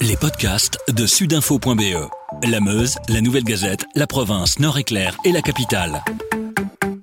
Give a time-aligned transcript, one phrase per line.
[0.00, 2.08] Les podcasts de sudinfo.be.
[2.48, 6.04] La Meuse, la Nouvelle Gazette, la province, Nord-Éclair et la capitale.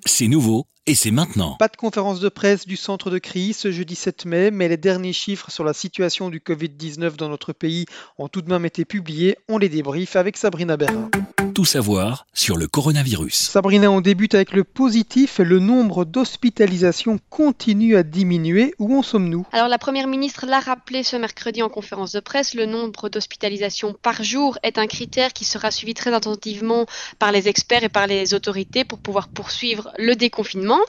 [0.06, 1.56] C'est nouveau et c'est maintenant.
[1.58, 4.78] Pas de conférence de presse du centre de crise ce jeudi 7 mai, mais les
[4.78, 7.84] derniers chiffres sur la situation du Covid-19 dans notre pays
[8.16, 9.36] ont tout de même été publiés.
[9.50, 11.10] On les débriefe avec Sabrina Berra
[11.56, 13.32] tout savoir sur le coronavirus.
[13.32, 15.38] Sabrina, on débute avec le positif.
[15.38, 18.74] Le nombre d'hospitalisations continue à diminuer.
[18.78, 19.46] Où en sommes-nous?
[19.52, 22.52] Alors la Première ministre l'a rappelé ce mercredi en conférence de presse.
[22.52, 26.84] Le nombre d'hospitalisations par jour est un critère qui sera suivi très attentivement
[27.18, 30.80] par les experts et par les autorités pour pouvoir poursuivre le déconfinement.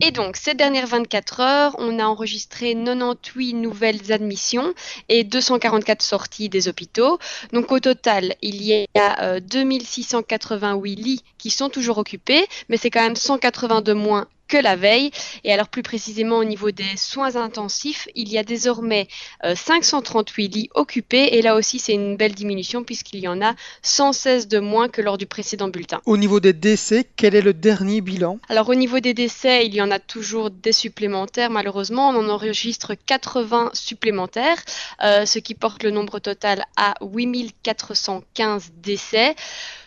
[0.00, 4.72] Et donc ces dernières 24 heures, on a enregistré 98 nouvelles admissions
[5.08, 7.18] et 244 sorties des hôpitaux.
[7.52, 12.76] Donc au total, il y a euh, 2600 188 lits qui sont toujours occupés, mais
[12.76, 15.10] c'est quand même 182 moins que la veille.
[15.44, 19.08] Et alors plus précisément au niveau des soins intensifs, il y a désormais
[19.44, 21.36] euh, 538 lits occupés.
[21.36, 25.00] Et là aussi, c'est une belle diminution puisqu'il y en a 116 de moins que
[25.00, 26.02] lors du précédent bulletin.
[26.04, 28.38] Au niveau des décès, quel est le dernier bilan?
[28.50, 31.48] Alors au niveau des décès, il y en a toujours des supplémentaires.
[31.48, 34.62] Malheureusement, on en enregistre 80 supplémentaires,
[35.02, 39.34] euh, ce qui porte le nombre total à 8415 décès.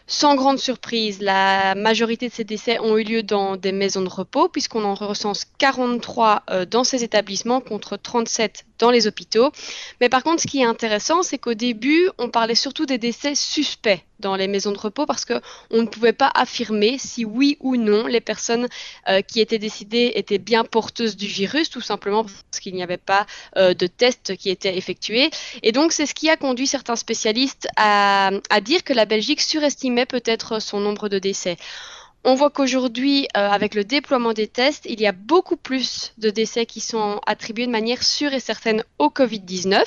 [0.08, 4.09] Sans grande surprise, la majorité de ces décès ont eu lieu dans des maisons de
[4.09, 9.51] repos, puisqu'on en recense 43 euh, dans ces établissements contre 37 dans les hôpitaux.
[10.01, 13.35] Mais par contre, ce qui est intéressant, c'est qu'au début, on parlait surtout des décès
[13.35, 15.33] suspects dans les maisons de repos parce que
[15.71, 18.67] on ne pouvait pas affirmer si oui ou non les personnes
[19.09, 22.97] euh, qui étaient décidées étaient bien porteuses du virus, tout simplement parce qu'il n'y avait
[22.97, 23.25] pas
[23.57, 25.29] euh, de tests qui étaient effectués.
[25.63, 28.31] Et donc, c'est ce qui a conduit certains spécialistes à
[28.61, 31.57] dire que la Belgique surestimait peut-être son nombre de décès.
[32.27, 36.31] On voit qu'aujourd'hui, euh, avec le déploiement des tests, il y a beaucoup plus de
[36.31, 39.83] décès qui sont attribués de manière sûre et certaine au Covid-19.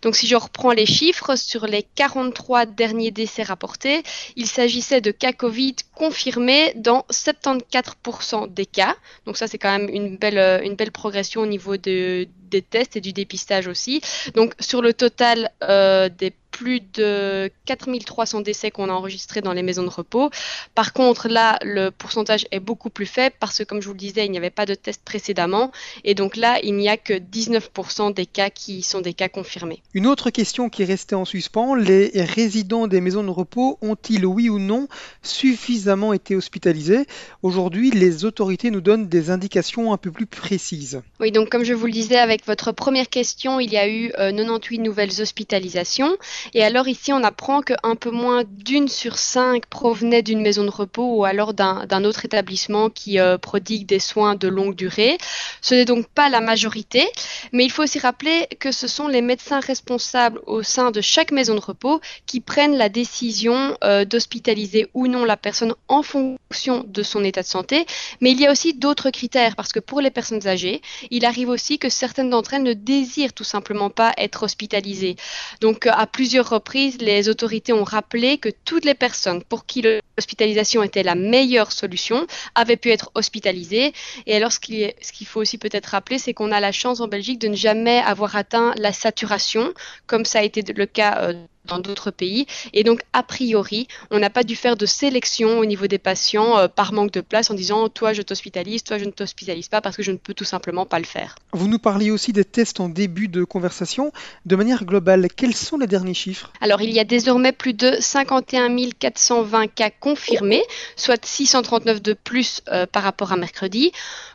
[0.00, 4.04] Donc si je reprends les chiffres, sur les 43 derniers décès rapportés,
[4.36, 8.96] il s'agissait de cas Covid confirmés dans 74% des cas.
[9.26, 13.02] Donc ça, c'est quand même une belle, belle progression au niveau de, des tests et
[13.02, 14.00] du dépistage aussi.
[14.34, 19.62] Donc sur le total euh, des plus de 4300 décès qu'on a enregistrés dans les
[19.62, 20.30] maisons de repos.
[20.76, 23.98] Par contre, là, le pourcentage est beaucoup plus faible parce que, comme je vous le
[23.98, 25.72] disais, il n'y avait pas de test précédemment.
[26.04, 29.82] Et donc là, il n'y a que 19% des cas qui sont des cas confirmés.
[29.94, 34.26] Une autre question qui est restée en suspens, les résidents des maisons de repos ont-ils,
[34.26, 34.86] oui ou non,
[35.22, 37.06] suffisamment été hospitalisés?
[37.42, 41.00] Aujourd'hui, les autorités nous donnent des indications un peu plus précises.
[41.18, 44.12] Oui, donc comme je vous le disais, avec votre première question, il y a eu
[44.18, 46.16] euh, 98 nouvelles hospitalisations.
[46.54, 50.70] Et alors ici, on apprend qu'un peu moins d'une sur cinq provenait d'une maison de
[50.70, 55.18] repos ou alors d'un autre établissement qui euh, prodigue des soins de longue durée.
[55.60, 57.06] Ce n'est donc pas la majorité,
[57.52, 61.32] mais il faut aussi rappeler que ce sont les médecins responsables au sein de chaque
[61.32, 66.84] maison de repos qui prennent la décision euh, d'hospitaliser ou non la personne en fonction
[66.86, 67.86] de son état de santé.
[68.20, 71.48] Mais il y a aussi d'autres critères parce que pour les personnes âgées, il arrive
[71.48, 75.16] aussi que certaines d'entre elles ne désirent tout simplement pas être hospitalisées.
[75.60, 80.82] Donc à plusieurs reprises, les autorités ont rappelé que toutes les personnes pour qui l'hospitalisation
[80.82, 83.92] était la meilleure solution avaient pu être hospitalisées.
[84.26, 87.08] Et alors, ce qu'il qu faut aussi peut-être rappeler, c'est qu'on a la chance en
[87.08, 89.72] Belgique de ne jamais avoir atteint la saturation,
[90.06, 91.34] comme ça a été le cas euh,
[91.66, 92.46] dans d'autres pays.
[92.72, 96.58] Et donc, a priori, on n'a pas dû faire de sélection au niveau des patients
[96.58, 99.80] euh, par manque de place en disant toi je t'hospitalise, toi je ne t'hospitalise pas
[99.80, 101.36] parce que je ne peux tout simplement pas le faire.
[101.52, 104.12] Vous nous parliez aussi des tests en début de conversation.
[104.46, 106.52] De manière globale, quels sont les derniers chiffres?
[106.60, 108.68] Alors, il y a désormais plus de 51
[108.98, 110.62] 420 cas confirmés,
[110.96, 113.92] soit 639 de plus euh, par rapport à mercredi.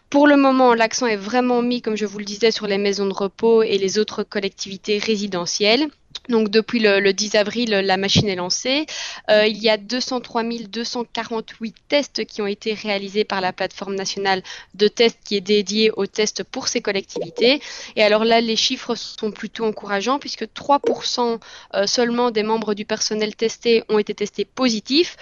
[0.10, 3.08] Pour le moment, l'accent est vraiment mis, comme je vous le disais, sur les maisons
[3.08, 5.90] de repos et les autres collectivités résidentielles.
[6.30, 8.86] Donc depuis le, le, 10 avril, la machine est lancée.
[9.30, 14.44] Euh, il y a 203 248 tests qui ont été réalisés par la plateforme nationale
[14.74, 17.62] de tests qui est dédiée aux tests pour ces collectivités.
[17.96, 21.40] Et alors là, les chiffres sont plutôt encourageants puisque 3%
[21.76, 25.18] euh, seulement des membres du personnel testé ont été testés positifs.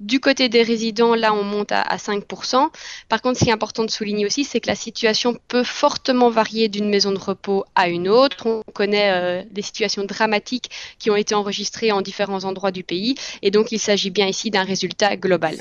[0.00, 2.70] Du côté des résidents, là, on monte à, à 5%.
[3.10, 6.30] Par contre, ce qui est important de souligner aussi, c'est que la situation peut fortement
[6.30, 8.46] varier d'une maison de repos à une autre.
[8.46, 13.14] On connaît euh, des situations dramatiques qui ont été enregistrées en différents endroits du pays.
[13.42, 15.58] Et donc, il s'agit bien ici d'un résultat global.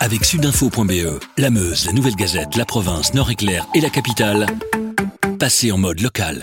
[0.00, 4.46] Avec sudinfo.be, la Meuse, la Nouvelle Gazette, la province, Nord-Éclair et la capitale,
[5.38, 6.36] passez en mode local.